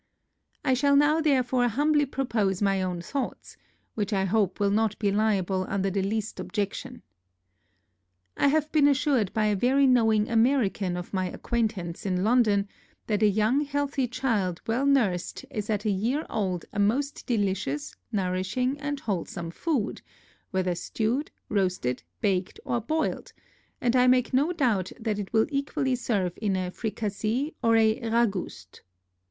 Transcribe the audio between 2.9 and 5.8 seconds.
thoughts, which I hope will not be liable to